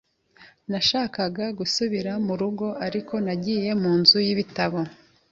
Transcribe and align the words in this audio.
Nashakaga 0.71 1.45
gusubira 1.59 2.11
mu 2.25 2.33
rugo, 2.41 2.67
ariko 2.87 3.13
nagiye 3.25 3.69
mu 3.81 3.91
nzu 3.99 4.17
y'ibitabo. 4.25 4.79